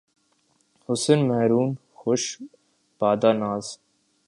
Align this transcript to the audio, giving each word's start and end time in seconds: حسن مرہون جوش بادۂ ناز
حسن 0.89 1.19
مرہون 1.27 1.69
جوش 1.97 2.23
بادۂ 2.99 3.31
ناز 3.39 3.65